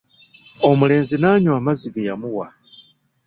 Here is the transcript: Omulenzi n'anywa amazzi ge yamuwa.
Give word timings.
Omulenzi 0.69 1.15
n'anywa 1.17 1.55
amazzi 1.59 1.87
ge 1.93 2.05
yamuwa. 2.07 2.47